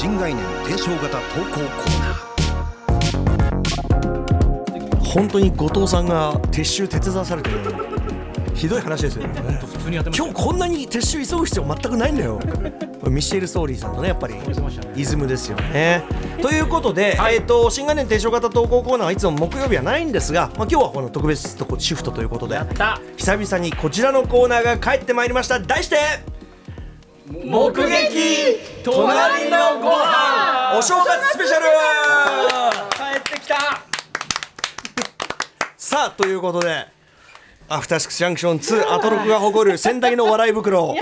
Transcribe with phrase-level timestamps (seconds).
[0.00, 5.04] 新概念提唱型投稿コーナー。
[5.04, 7.56] 本当に後藤さんが撤収手伝わされてね
[8.54, 9.58] ひどい話ですよね。
[9.60, 12.38] 普通にやってました今日こんなに撤収急ぐ必要全くないんだよ。
[13.10, 14.36] ミシェル・ソーリーさんのねやっぱり
[14.94, 16.04] イズムですよね。
[16.42, 23.00] ということで、えっ、と新概念提唱型投稿コーナーはいつも木曜日はないんですが、まあ、今日はこの特別とこシフトということでやった。
[23.16, 25.58] 久々にこちらのコーナーが帰ってまいりました。
[25.58, 26.37] 題して
[27.30, 31.66] 目撃隣のご飯お正月スペシャル。
[32.90, 33.56] 帰ってきた。
[35.76, 36.86] さあということで
[37.68, 40.94] アフターシックスジャンクション2アトロクが誇る仙台の笑い袋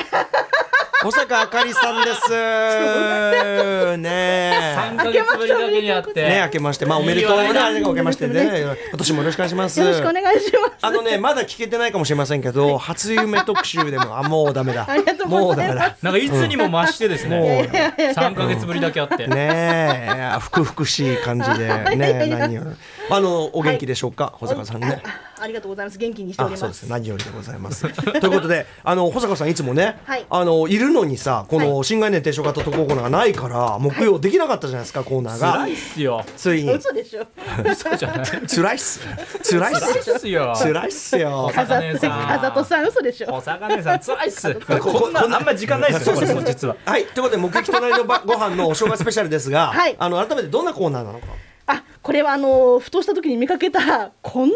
[1.03, 2.31] 保坂あかりさんです。
[3.99, 4.77] ねえ。
[4.77, 6.23] 3ヶ月ぶりだけにあって。
[6.23, 6.87] ね明けまして。
[6.87, 7.49] まあおめでとうね。
[7.49, 8.63] あれが明けましてね。
[8.89, 9.81] 今年もよろしくお願いします。
[9.81, 10.73] よろしくお願いします。
[10.83, 14.87] あのねまだ聞けてないかもしれませんけど初夢特集でもあもうダメだ。
[14.91, 15.75] ありがとうございます。
[15.75, 15.97] もうダメだ。
[16.03, 17.41] なんかいつにも増してですもう。
[17.41, 19.27] ね3ヶ月ぶりだけあって。
[19.27, 21.67] ねえふくふくしい感じで。
[21.97, 22.63] ね何を。
[23.11, 24.33] あのお元気でしょうか？
[24.37, 25.03] 保坂さんね
[25.39, 25.99] あありがとうございます。
[25.99, 26.59] 元気にしておありま。
[26.59, 26.87] そうです。
[26.87, 27.89] す何よりでございます。
[27.93, 30.27] ということであの保坂さんいつもね、はい。
[30.29, 35.53] あのいるのにさこのは新概念提唱型投稿コーナーがないから木曜できなかったじゃないですかコーナーが。
[35.53, 36.25] 辛いっすよ。
[36.37, 36.73] ついに。
[36.73, 37.27] 嘘でしょ。
[37.65, 38.27] 嘘じゃない。
[38.27, 39.01] 辛いっす。
[39.43, 40.11] 辛いっす。
[40.11, 40.55] っすよ。
[40.57, 41.51] 辛いっすよ。
[41.55, 42.31] さかねさん。
[42.33, 43.35] あざとさん嘘でしょ。
[43.35, 44.55] お魚さん辛いっす。
[44.55, 46.77] ここんなあんま時間ないっすよ実は。
[46.85, 47.05] はい。
[47.07, 49.97] ということで目撃隣のばご飯のお正月スペシャルですが、はい。
[49.99, 51.27] あの改めてどんなコーナーなのか
[51.69, 54.55] あ、これはあのふとした時に見かけたこんな食べ合わ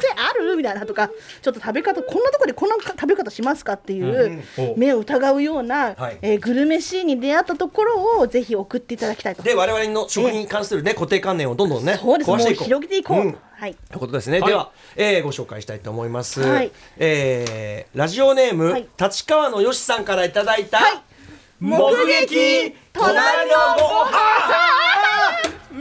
[0.00, 0.56] せある？
[0.56, 6.18] みたいなとか、ちょっと食べ方こんなところでこんな食べ方しますかっていうお目を疑うような、はい。
[6.22, 9.42] えーグルメシーンに出会ったところをぜひ送っていただきたいと。
[9.42, 12.64] で我々の食に関するね固定観念をどんどんね壊していこう。
[12.66, 13.24] 広げていこう。
[13.24, 13.36] ん。
[13.52, 13.74] はい。
[13.74, 14.48] ということですね、はい。
[14.48, 16.70] では、えーご紹介したいと思います、はい。
[16.98, 18.88] えーラジオネーム、はい。
[19.00, 21.02] 立川のよしさんからいただいた、はい。
[21.58, 24.87] 目撃隣のご飯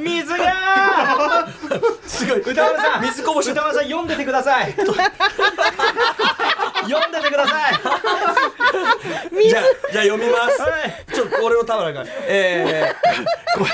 [0.07, 1.47] 水が
[2.07, 2.39] すごい。
[2.39, 3.51] 歌丸さん 水こぼし。
[3.51, 4.73] 歌丸さん読んでてください。
[4.73, 4.87] 読
[7.07, 7.73] んでてください。
[9.49, 11.05] じゃあじゃあ読みます、はい。
[11.13, 13.71] ちょっと俺の田村がえー、これ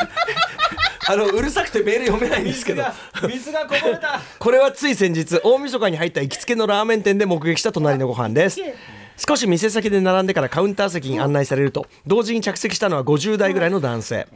[1.05, 2.83] あのうるさくてメール読めないんですけど。
[2.83, 2.91] 水
[3.21, 4.21] が水がこぼれた。
[4.39, 8.59] これはつい先日大晦日に入った行きつけのラーメン店で目撃した隣のご飯です
[9.17, 14.27] 少し店先で並んでからカウンター席に案内されると同時に着席したのは50代ぐらいの男性。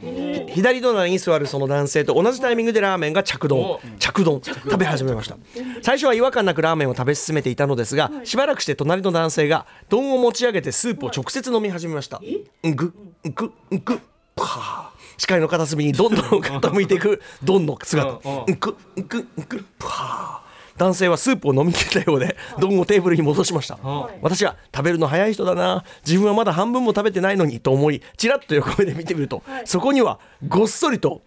[0.54, 3.78] 左隣に座るその男性と同じタイミングでラーメンが着丼。
[3.98, 4.40] 着丼。
[4.42, 5.36] 食べ始めました。
[5.82, 12.20] 最初は違和感なくラーメンを食べ進めていたのですがしばらくして隣の男性が丼を持ち上げてスープを直接飲み始めました。
[12.62, 12.92] うんぐ
[13.24, 14.00] うんぐうんぐ
[14.36, 18.20] パー視界の片隅にどんどん傾いていくドンの姿。
[18.24, 18.44] うんうん。
[18.46, 20.47] うんくうんくうんくパー
[20.78, 23.78] 男性はスープを飲み切ったようで丼をテーブルに戻しました。
[24.22, 25.84] 私は食べるの早い人だな。
[26.06, 31.22] 自分はまだ半分も食べてないのにと思いちらっと横目で見てみるとそこにはごっそりと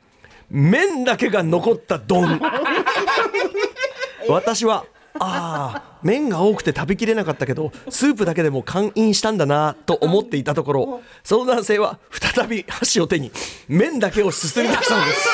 [0.50, 2.40] 麺だけが残った丼。
[4.30, 4.86] 私は
[5.20, 13.32] ああ麺が多くて食べきれなかったけどスープだけでも完飲したんだなと思っていたところその男性は再び箸を手に
[13.68, 15.30] 麺だけをすすり出したのです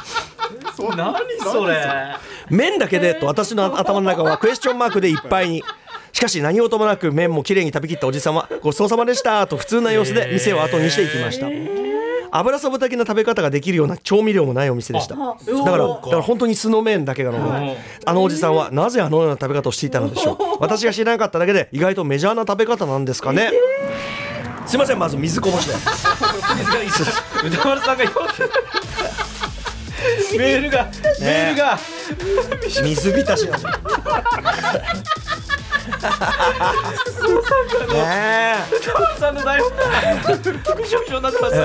[0.95, 2.16] 何それ。
[2.49, 5.63] 麺だけでと私の頭の中はクエスチョンマークでいっぱいに。
[6.11, 9.45] しかし何事もなく麺もきれいに食べきったおじさんはごちそうさまでした。
[9.47, 11.47] と普通な様子で店を後にしていきました。
[12.31, 15.15] 油そば的な食べ方ができるような調味料もないお店でした。
[15.15, 20.38] だからだから本当に素の麺だけが残るあのおじさんはなぜあのような食べ方をしていたのでしょう。
[20.59, 23.51] 私が知らなかっただけで意外とメジャーな食べ方なんですかね。
[24.65, 25.73] すいませんまず水こぼしで。
[27.47, 28.03] 歌丸さんが
[30.38, 30.88] メールが
[31.19, 31.79] メールが。
[32.83, 33.49] 水浸し
[39.21, 40.35] なの台本が
[40.75, 41.55] びしょびしょになってます。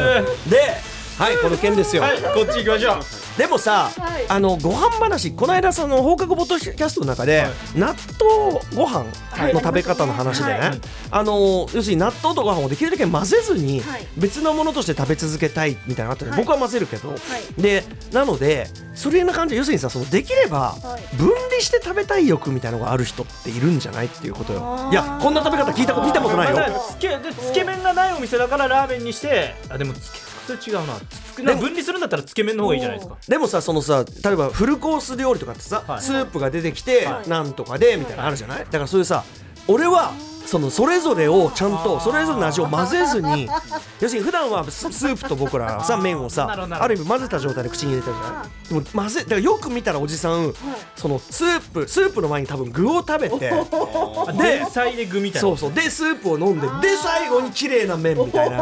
[0.48, 0.89] で
[1.20, 3.38] はいこの件ですよ、はいこっち行きましょう。
[3.38, 4.24] でもさ、はい。
[4.26, 7.44] あのご飯話この間その放課後ポッドキャストの中で、
[7.76, 9.04] 納豆ご飯
[9.52, 10.80] の食べ方の話でね、はい。
[11.10, 14.06] あの要するに納豆とご飯をできるだけ混ぜずにはい。
[14.16, 16.40] 別のものとして食べ続けたいみたいなのがあったの、はい。
[16.40, 17.12] 僕は混ぜるけど、
[17.58, 17.62] い。
[17.62, 21.16] でなのでそれな感じで要するにさそのできればはい。
[21.16, 24.88] 分離して食べたい欲みたいなのがある人っているんじゃないっていうことよ。
[24.90, 26.56] いやこんな食べ方聞いたこと見たことないよ。
[26.56, 30.94] まあつけでつけ麺がないお店だからラーメンにしてあでもつけそれ違うな
[31.42, 33.16] 分離するんだったらつけ麺の方がいいじゃないですか。
[33.28, 36.00] でもさそのさ例えばフルコース料理とかってさ、はい。
[36.02, 37.28] スープが出てきて、はい。
[37.28, 38.58] なんとかでみたいなのあるじゃない？
[38.60, 39.24] だからそういうさ
[39.68, 40.12] 俺は
[40.50, 43.48] そのそれぞれをちゃんとそれぞれの味を混ぜずに
[44.00, 50.52] 要するに普段はススープと僕らはさ麺をさある意味混ぜた状態で口に入れてるじゃないでも混ぜだからよく見たらおじさん
[50.96, 53.52] そのスープスープの前に多分具を食べて
[54.36, 55.48] 前菜で具みたいな。
[55.48, 58.56] そうそうでスープを飲んでで最後に綺麗な麺みたいな。
[58.56, 58.60] あ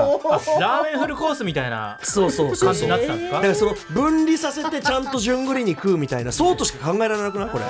[0.60, 3.36] ラーメンフルコースみたいなそうそうそう感じそうになってたんですか？
[3.36, 7.48] だからその分離させてちゃんと順繰りに食うみたいなそうとしか考えられなくない？
[7.48, 7.64] これ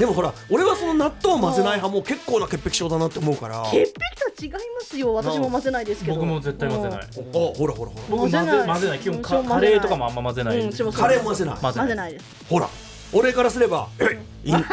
[0.00, 3.62] でもほら俺はその納豆を混ぜない派も結構な潔癖症だなって思うから。
[3.62, 3.92] あ潔
[4.38, 6.16] 癖とは違いますよ私も混ぜないですけど。
[6.16, 7.08] 僕も絶対混ぜない。
[7.34, 8.02] ほらほらほら。
[8.08, 8.66] 僕混ぜ混ぜない。
[8.66, 8.98] 混ぜない。
[8.98, 10.58] 基本カレーとかもあんま混ぜない。
[10.58, 11.56] うんカレーも混ぜない。
[11.58, 11.86] 混ぜない。
[11.86, 12.24] 混ぜないです。
[12.48, 12.68] ほら
[13.12, 14.64] 俺からすればえインイン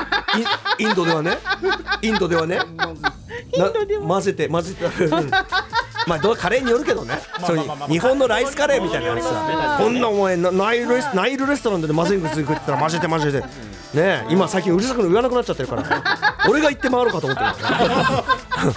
[0.87, 1.37] インドではね
[2.01, 2.59] インドではね
[3.57, 3.71] な
[4.07, 5.05] 混ぜて混ぜて。
[5.05, 5.29] うん。
[6.07, 7.19] まあどうカレーによるけどね。
[7.89, 9.77] 日本のライスカレーみたいなやつさ。
[9.77, 13.43] こんなお前なナイルレスナイルレストランで混ぜんぐつ食ってたら混ぜて混ぜて
[13.93, 15.83] ねえ今最近うるさく言わなくなっちゃってるから
[16.49, 17.53] 俺が言って回るかと思ってる。
[17.53, 18.73] からね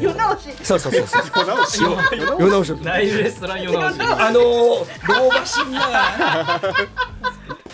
[0.00, 0.48] 世直し。
[0.62, 1.22] そうそうそうそう。
[1.36, 1.82] 世直し。
[2.38, 2.70] 世直し。
[2.82, 3.96] ナイルレストラン用直し。
[4.00, 6.60] あのー、老婆心ながら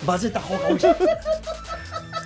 [0.06, 0.94] 混ぜた方が美味しい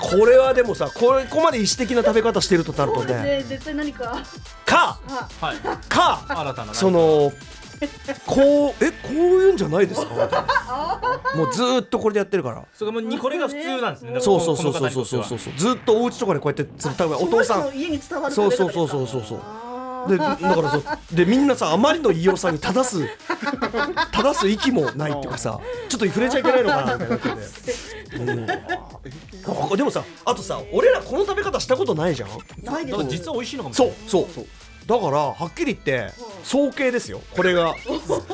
[0.01, 3.37] これはでもさこれここまで意思的な食べ方してるとなるそうですとね。
[3.39, 4.23] ね絶対何か。
[4.67, 4.99] か。
[5.09, 5.57] あはい。
[5.89, 6.25] か。
[6.29, 7.33] 新たなその
[8.27, 10.15] こうえこういうんじゃないですか？
[11.35, 12.63] もうずーっとこれでやってるから。
[12.75, 14.21] それもにこれが普通なんですね。
[14.21, 15.55] そうそうそうこそうそうそうそう。
[15.57, 19.39] ずっとお家とかでこうやってつ多分お父さんその人の家に伝わるそうそうそうそうそうそう。
[19.43, 20.85] あでだからそう。
[21.13, 23.07] でみんなさあまりの異様さに正す
[24.13, 27.73] 正す息もないっていうかさちょっと触れちゃいけないのかなみたいになって。
[27.73, 32.29] て、うん、でもさあとさ俺らこの食べ方したことないじゃん。
[32.31, 32.99] ーないです。
[32.99, 33.97] だから実は美味しいのかもしれない。
[34.07, 34.47] そうそう
[34.87, 36.13] だからはっきり言って
[36.45, 37.75] 早計ですよこれが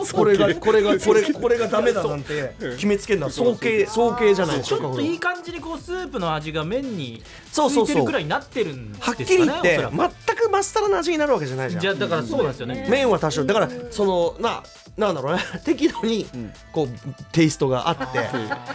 [0.15, 4.77] これがこれが これこれがダメだなんて決めつけるのは早計早計じゃないですか。
[4.77, 7.95] ちょっといい感じにこうスープの味が麺につそうそうそう。
[7.95, 11.83] いてるくらいになってるんですかねはっきり言って全くまっさらな味になるわけじゃないじゃん。
[11.83, 12.87] じゃあだからそうなんですよね。
[12.89, 13.45] 麺は多少。
[13.45, 14.63] だからそのな
[14.97, 15.43] なんだろうね。
[15.65, 16.27] 適度に
[16.73, 16.89] こう
[17.33, 18.19] テイストがあって。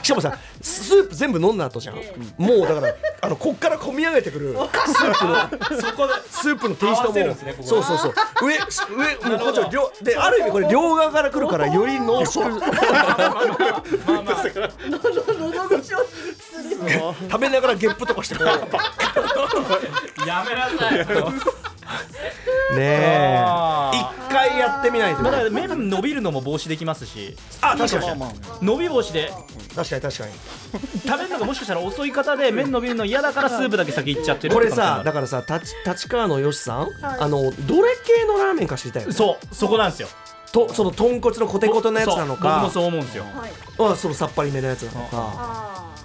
[0.04, 1.96] しかもさスープ全部飲んだ後じゃん。
[2.38, 4.56] もうだからあのこっから込み上げてくる。
[4.56, 8.14] スープのそこでスープのテイスト合わせるんもですねここそうそうそう。
[8.44, 12.50] 上上もうこっちは両である意味これ両側から来るからより濃縮。
[12.50, 14.44] まあまあ
[14.88, 16.78] 喉越しをする
[17.30, 18.48] 食べながらゲップとかしてこう
[20.28, 20.98] やめなさい
[22.76, 23.44] ね
[23.94, 28.22] 一回やってみないとま麺伸びるのも防止できますしあ確かに
[28.62, 29.32] 伸び防止で
[29.76, 30.32] 確かに確かに
[31.06, 40.08] 食べるのがもしかしたら遅い方で麺伸びるの嫌だからスープだけ先いっちゃってるこれさだからさ立立川のよしさんあのどれ系のラーメンか知りたいよねそうそこなんですよ
[40.52, 43.26] とその豚骨のコテコテのやつなのそう僕もかそう思うんですよ。
[43.78, 45.10] はそのさっぱりめのやつなのか。
[45.14, 45.96] あ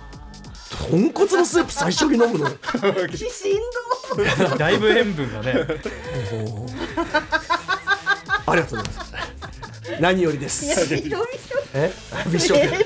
[0.91, 2.47] 豚骨のスープ最初に飲むの？
[2.49, 5.67] ー ししんどだいぶ塩分がね。
[8.47, 9.13] ありがとうございます。
[10.01, 10.65] 何よりです。
[11.75, 11.91] え？
[12.29, 12.77] びしょびしょ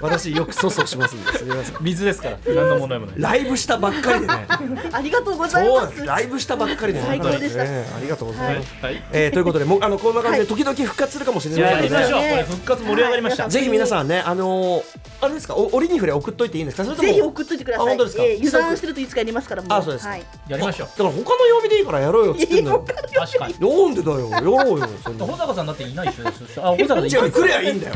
[0.00, 1.76] 私よく粗相しますんですみません。
[1.80, 3.14] 水ですから何の問題もない。
[3.18, 4.46] ライブしたばっかりでね。
[4.92, 6.04] ありがとうございます。
[6.04, 7.06] ライブしたばっかりでね。
[7.06, 7.64] 最高でした。
[7.64, 9.02] ねありがとうございます、はい。
[9.12, 12.20] えーということでもうあのこんな感じで時々復活するかもしれないのでやりましょう。
[12.20, 13.48] ねこれ復活盛り上がりました。
[13.48, 14.84] ぜひ皆さんねあのー
[15.20, 15.54] あれですか？
[15.54, 16.84] お折に触れ送っといていいんですか？
[16.84, 17.86] それともぜひ送っといてください。
[17.86, 18.24] あ本当ですか？
[18.24, 20.10] えー油断してるといつかやりますからもあそうですか。
[20.10, 20.24] はい。
[20.48, 20.88] やりましょう。
[20.88, 23.54] だから他の曜日でいいからやろうよっつってんのよ確かに。
[23.58, 26.26] なんでだよやろうよそんな保坂さんだっていないでしょ。
[26.64, 27.94] あ保坂さんい違う来りゃいいんだよ。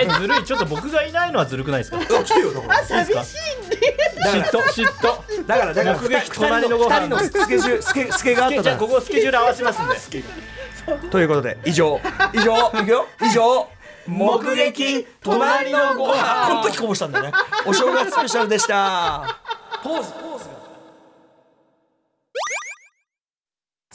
[0.00, 0.44] えずるい。
[0.44, 1.98] ちょっと僕がいないのはずるくないですか？
[1.98, 2.84] いや来てよだから。
[2.84, 3.76] 寂しいんで。
[4.26, 5.46] 嫉妬嫉妬。
[5.46, 7.00] だからだから目撃隣のご飯。
[7.00, 8.64] 二人のスケジュールスケスケがあったじゃん。
[8.64, 10.22] じゃあここスケジュール合わせますんで。
[11.10, 12.00] ということで以上。
[12.34, 12.70] 以上。
[12.80, 13.68] いくよ以上
[14.06, 16.48] 目撃隣のご飯。
[16.48, 17.32] この時こぼしたんだよね。
[17.66, 19.38] お正月スペシャルでした。
[19.82, 20.44] ポーズポーズ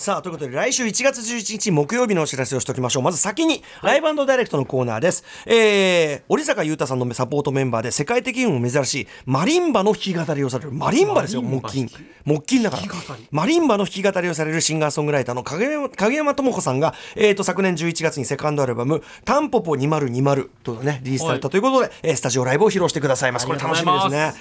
[0.08, 3.04] さあということで来週1月11日木曜日のお知らせをしておきましょう。
[3.04, 11.90] まず先にライブダイレクトのコーナーです、えー、織坂優太さんのサポートメンバーで世界的にも珍しいマリンバの弾き語りをされるマリンバですよ木琴。
[12.24, 12.84] 木琴だから。
[13.32, 23.46] マリンバの弾き語りをされるシンガーソングライターの影山影山智子さんが、えー、と昨年11月にセカンドアルバム「タンポポ2020」とねリリースされたということで、えースタジオライブを披露してくださいます。
[23.46, 24.34] これ楽しみですね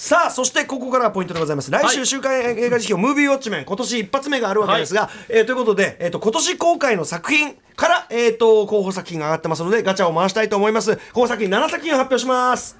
[0.00, 1.70] さあそしてここからはポイントでございます。
[1.70, 10.96] 来週週刊映画辞表、ムービーウォッチメン今年一発目があるわけですが、えーということで、えー、と今年公開の作品から、えー、と候補作品が上がってますのでガチャを回したいと思います。
[11.12, 12.78] 候補作品7作品を発表します。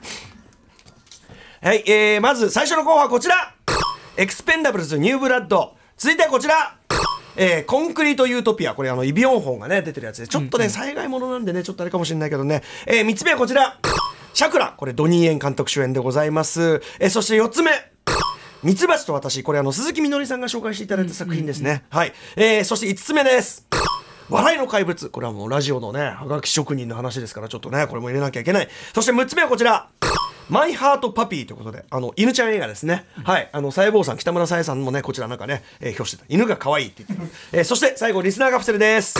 [1.61, 3.55] はい、えー、まず最初の候補はこちら。
[4.17, 6.79] エクスペンダブルズニューブラッド続いてはこちら。
[7.37, 8.75] えーコンクリートユートピア。
[8.75, 10.27] これあのイ・ビョンホンがね出てるやつで。
[10.27, 13.79] ちょっとね、災害ものなんでねちょっとあれかもしれないけどね、えー、3つ目はこちら
[14.33, 14.75] シャクラ。
[14.77, 17.73] これドニー・エン監督主演でございます、えーそして4つ目。
[18.63, 19.43] ミツバチと私。
[19.43, 23.67] これあの鈴木みのりさんが紹介していただいた作品ですね、はい、えー、そして5つ目です。
[24.29, 25.09] 笑いのカイブツ。
[25.09, 28.69] これはもうラジオのねはがき職人の話ですからちょっとねこれも入れなきゃいけない。
[28.95, 29.89] そして6つ目はこちら。
[30.49, 33.05] マイハートパピーということで、あの、犬ちゃん映画ですね。
[33.23, 33.49] はい。
[33.53, 36.25] あの、細胞さん、北村さえさんもね、こちらなんかね、えー、表してた。
[36.29, 37.33] 犬が可愛いって言ってる。
[37.53, 39.17] えー、そして最後、リスナーカプセルです。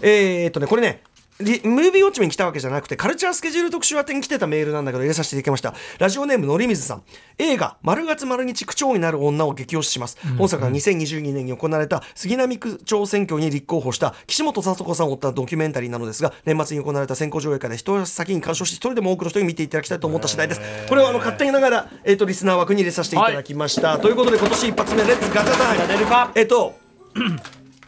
[0.00, 1.11] えー、っとね、これね、リ
[1.42, 5.74] ムービーウォッチメン来たわけじゃなくてカルチャースケジュール特集宛てに来てたメールなんだけど入れさせていただきました。
[5.98, 7.02] ラジオネームのりみずさん。
[7.38, 26.30] 映画「丸月丸日区長になる女」を激推しします、本作は2022年に行われた杉並区長選挙に立候補した岸本聡子さんを追ったドキュメンタリーなのですが年末に行われた選考上映会で一足先に鑑賞し一人でも多くの人に見ていただきたいと思った次第ですこれはあの勝手ながら、えー、とリスナー枠に入れさせていただきました、ということで今年一発目 Let's ガチャタイム出るか？
[26.34, 26.74] えっと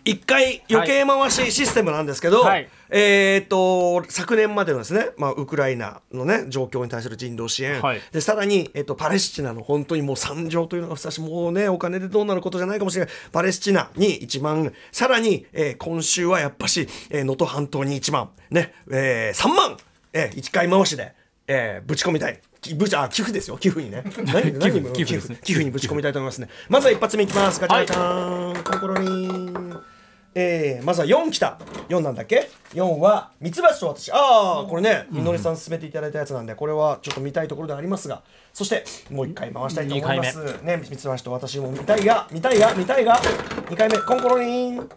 [0.06, 2.68] 一回余計回しシステムなんですけど、はい。
[2.90, 8.00] えーっと昨年までのですね、まあ、ウクライナの、ね、状況に対する人道支援、はい。
[8.12, 11.20] でさらに、えっとパレスチナの本当にもう惨状というのがふさわしい。
[11.22, 13.14] もうねお金でどうなることじゃないかもしれない。
[13.32, 19.76] パレスチナに一番さらに、えー今週はやっぱしえー能登、半島に1万ね、えー、3万、
[20.12, 21.14] えー、1回回しで、
[21.48, 22.40] えーぶち込みたい。
[22.60, 23.58] きぶちあ寄付ですよ。
[23.58, 24.04] 寄付にね。
[24.24, 24.52] 何
[24.92, 25.38] 寄付ですね。
[25.42, 26.48] 寄付にぶち込みたいと思いますね。
[26.68, 27.60] まずは一発目いきます。
[27.60, 29.93] ガチャガチャン、コロコロリン
[30.36, 31.58] えー、まずは4来た。
[31.88, 34.10] 4なんだっけ？4はミツバチと私。
[34.10, 38.22] ああこれねみのりさん勧めていただいたやつなんでこれはちょっと見たいところではありますが。
[38.52, 40.62] そしてもう一回回したいと思います。
[40.62, 43.16] ねミツバチと私も見たいが見たいが見たいが。
[43.16, 44.88] 2回目コンコロリン。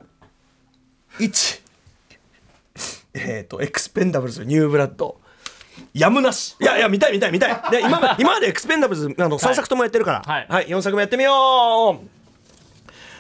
[1.20, 1.62] 1
[3.14, 5.20] えっ、とエクスペンダブルズニューブラッド。
[5.94, 6.56] やむなし。
[6.60, 7.72] いやいや見たい見たい見たい。
[7.72, 10.24] で今ま今までエクスペンダブルズあの3作ともやってるから。
[10.26, 10.48] はい。
[10.50, 12.17] はい、4作目やってみよう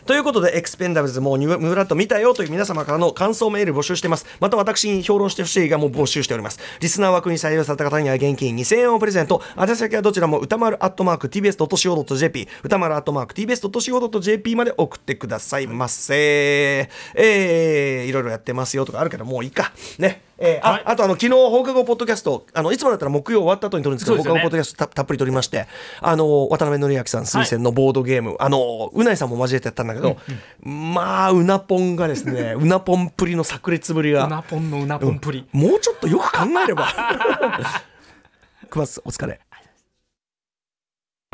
[0.07, 4.25] ということで、エクスペンダブルズニューブラッド見たよという皆様からの感想メール募集してます。
[4.39, 6.59] また私に評論してほしいガチャもう募集しております。
[6.79, 9.41] リスナー枠に採用された方には現金2000円をプレゼント。
[9.59, 16.89] 宛先はどちらも歌丸アットマーク tbs.co.jp 歌丸アットマーク tbs.co.jp まで送ってくださいませ。
[17.13, 19.73] えー、いろいろやってますよとかあるけどもういいか。
[19.99, 20.21] ね。
[20.39, 20.83] えーあはい。
[20.85, 24.23] あとあの昨日放課後ポッドキャストあのいつもだったら木曜終わった後に撮るんですけどね。
[24.23, 25.67] 放課後ポッドキャストたたっぷり撮りまして
[26.01, 30.17] あの渡辺則明さん推薦のボードゲーム、あのうないさんも交えてやったんだけど、
[30.61, 36.87] まあうなぽんがですね うなぽんプリの炸裂ぶりがうなぽんのうなぽんプリ、もうちょっとよく考えれば。
[38.69, 39.39] 熊津お疲れ。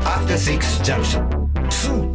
[0.01, 1.27] After Six Junction.
[1.69, 2.12] 2